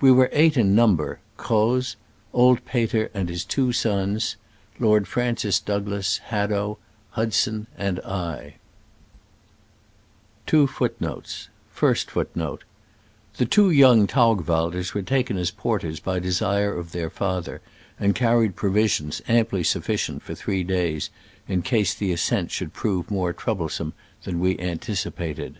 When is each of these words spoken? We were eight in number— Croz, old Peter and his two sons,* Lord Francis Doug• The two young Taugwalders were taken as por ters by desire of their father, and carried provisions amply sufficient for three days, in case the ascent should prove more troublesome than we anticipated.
We 0.00 0.12
were 0.12 0.30
eight 0.32 0.56
in 0.56 0.76
number— 0.76 1.18
Croz, 1.36 1.96
old 2.32 2.64
Peter 2.64 3.10
and 3.12 3.28
his 3.28 3.44
two 3.44 3.72
sons,* 3.72 4.36
Lord 4.78 5.08
Francis 5.08 5.58
Doug• 5.58 5.86
The 5.88 6.68
two 13.50 13.70
young 13.72 14.06
Taugwalders 14.06 14.94
were 14.94 15.02
taken 15.02 15.36
as 15.36 15.50
por 15.50 15.78
ters 15.80 15.98
by 15.98 16.18
desire 16.20 16.72
of 16.72 16.92
their 16.92 17.10
father, 17.10 17.60
and 17.98 18.14
carried 18.14 18.54
provisions 18.54 19.20
amply 19.26 19.64
sufficient 19.64 20.22
for 20.22 20.36
three 20.36 20.62
days, 20.62 21.10
in 21.48 21.62
case 21.62 21.94
the 21.94 22.12
ascent 22.12 22.52
should 22.52 22.72
prove 22.72 23.10
more 23.10 23.32
troublesome 23.32 23.92
than 24.22 24.38
we 24.38 24.56
anticipated. 24.60 25.56